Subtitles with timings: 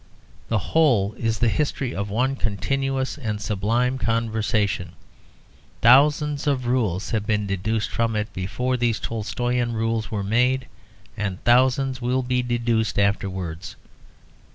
[0.47, 4.93] The whole is the history of one continuous and sublime conversation.
[5.81, 10.65] Thousands of rules have been deduced from it before these Tolstoian rules were made,
[11.15, 13.75] and thousands will be deduced afterwards.